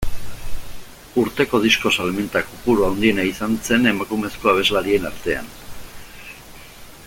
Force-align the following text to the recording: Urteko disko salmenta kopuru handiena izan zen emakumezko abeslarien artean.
Urteko 1.23 1.59
disko 1.65 1.91
salmenta 1.97 2.41
kopuru 2.47 2.87
handiena 2.87 3.27
izan 3.33 3.59
zen 3.69 3.91
emakumezko 3.93 4.53
abeslarien 4.53 5.07
artean. 5.11 5.55